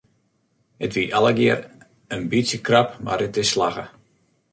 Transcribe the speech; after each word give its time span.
It 0.85 0.91
wie 0.95 1.07
allegear 1.17 1.59
in 2.15 2.21
bytsje 2.31 2.59
krap 2.67 2.89
mar 3.05 3.21
it 3.27 3.35
is 3.41 3.49
slagge. 3.53 3.85